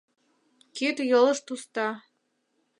[0.75, 1.87] Кид-йолышт уста.